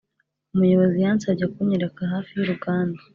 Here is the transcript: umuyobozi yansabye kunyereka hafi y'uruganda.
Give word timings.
umuyobozi 0.53 0.97
yansabye 1.05 1.45
kunyereka 1.53 2.01
hafi 2.13 2.31
y'uruganda. 2.37 3.01